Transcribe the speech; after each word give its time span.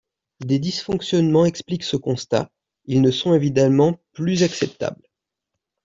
Des 0.39 0.57
dysfonctionnements 0.57 1.45
expliquent 1.45 1.83
ce 1.83 1.95
constat, 1.95 2.49
ils 2.85 3.03
ne 3.03 3.11
sont 3.11 3.35
évidemment 3.35 3.99
plus 4.13 4.41
acceptables. 4.41 5.07